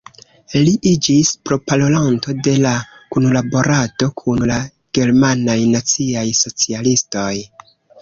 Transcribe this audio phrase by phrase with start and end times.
[0.67, 2.73] Li iĝis proparolanto de la
[3.17, 4.59] kunlaborado kun la
[5.01, 7.33] germanaj naciaj socialistoj.